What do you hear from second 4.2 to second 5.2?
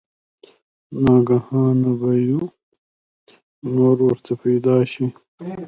پېدا شي